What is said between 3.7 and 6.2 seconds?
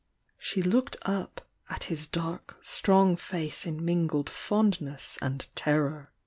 mingled fondness and terror.